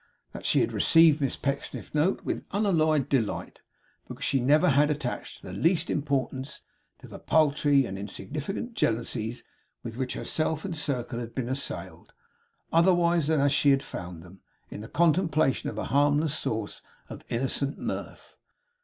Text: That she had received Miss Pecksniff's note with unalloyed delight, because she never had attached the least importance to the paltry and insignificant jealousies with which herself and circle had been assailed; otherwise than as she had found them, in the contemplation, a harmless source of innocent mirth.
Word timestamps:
That 0.31 0.47
she 0.47 0.61
had 0.61 0.73
received 0.73 1.21
Miss 1.21 1.35
Pecksniff's 1.35 1.93
note 1.93 2.23
with 2.25 2.43
unalloyed 2.51 3.07
delight, 3.07 3.61
because 4.07 4.23
she 4.25 4.39
never 4.39 4.69
had 4.69 4.89
attached 4.89 5.43
the 5.43 5.53
least 5.53 5.91
importance 5.91 6.63
to 7.01 7.07
the 7.07 7.19
paltry 7.19 7.85
and 7.85 7.99
insignificant 7.99 8.73
jealousies 8.73 9.43
with 9.83 9.97
which 9.97 10.15
herself 10.15 10.65
and 10.65 10.75
circle 10.75 11.19
had 11.19 11.35
been 11.35 11.49
assailed; 11.49 12.13
otherwise 12.73 13.27
than 13.27 13.41
as 13.41 13.51
she 13.53 13.69
had 13.69 13.83
found 13.83 14.23
them, 14.23 14.39
in 14.71 14.81
the 14.81 14.87
contemplation, 14.87 15.69
a 15.77 15.83
harmless 15.83 16.35
source 16.35 16.81
of 17.07 17.23
innocent 17.29 17.77
mirth. 17.77 18.37